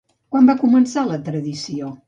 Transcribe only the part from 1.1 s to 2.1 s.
la tradició?